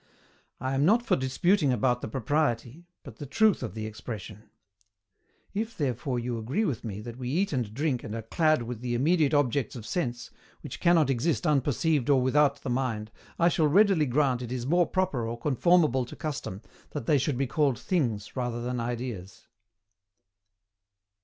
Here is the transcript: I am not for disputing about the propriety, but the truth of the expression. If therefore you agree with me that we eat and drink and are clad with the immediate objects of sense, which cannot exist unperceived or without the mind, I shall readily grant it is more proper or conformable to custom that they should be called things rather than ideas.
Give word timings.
I 0.59 0.73
am 0.73 0.83
not 0.83 1.05
for 1.05 1.15
disputing 1.15 1.71
about 1.71 2.01
the 2.01 2.07
propriety, 2.07 2.85
but 3.03 3.17
the 3.17 3.27
truth 3.27 3.61
of 3.61 3.75
the 3.75 3.85
expression. 3.85 4.49
If 5.53 5.77
therefore 5.77 6.17
you 6.17 6.39
agree 6.39 6.65
with 6.65 6.83
me 6.83 7.01
that 7.01 7.17
we 7.19 7.29
eat 7.29 7.53
and 7.53 7.71
drink 7.71 8.03
and 8.03 8.15
are 8.15 8.23
clad 8.23 8.63
with 8.63 8.81
the 8.81 8.95
immediate 8.95 9.35
objects 9.35 9.75
of 9.75 9.85
sense, 9.85 10.31
which 10.61 10.79
cannot 10.79 11.11
exist 11.11 11.45
unperceived 11.45 12.09
or 12.09 12.19
without 12.19 12.63
the 12.63 12.69
mind, 12.71 13.11
I 13.37 13.47
shall 13.47 13.67
readily 13.67 14.07
grant 14.07 14.41
it 14.41 14.51
is 14.51 14.65
more 14.65 14.87
proper 14.87 15.27
or 15.27 15.37
conformable 15.37 16.05
to 16.05 16.15
custom 16.15 16.63
that 16.93 17.05
they 17.05 17.19
should 17.19 17.37
be 17.37 17.45
called 17.45 17.77
things 17.77 18.35
rather 18.35 18.59
than 18.63 18.79
ideas. 18.79 19.45